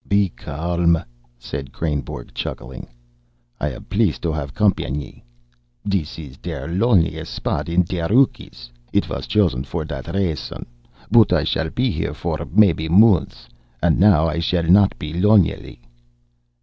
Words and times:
"Be 0.07 0.29
calm!" 0.29 0.97
said 1.37 1.71
Kreynborg, 1.71 2.33
chuckling. 2.33 2.87
"I 3.59 3.69
am 3.69 3.83
pleased 3.83 4.23
to 4.23 4.31
haff 4.31 4.51
company. 4.51 5.23
This 5.85 6.17
is 6.17 6.37
der 6.37 6.67
loneliest 6.69 7.31
spot 7.31 7.69
in 7.69 7.83
der 7.83 8.07
Rockies. 8.07 8.71
It 8.91 9.07
was 9.09 9.27
chosen 9.27 9.63
for 9.63 9.85
that 9.85 10.11
reason. 10.15 10.65
But 11.11 11.31
I 11.31 11.43
shall 11.43 11.69
be 11.69 11.91
here 11.91 12.15
for 12.15 12.39
maybe 12.51 12.89
months, 12.89 13.47
and 13.79 13.99
now 13.99 14.25
I 14.27 14.39
shall 14.39 14.65
not 14.67 14.97
be 14.97 15.13
lonely. 15.13 15.83